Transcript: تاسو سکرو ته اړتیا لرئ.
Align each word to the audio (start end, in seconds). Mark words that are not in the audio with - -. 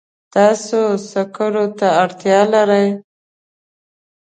تاسو 0.33 0.79
سکرو 1.11 1.65
ته 1.77 1.87
اړتیا 2.03 2.39
لرئ. 2.53 2.87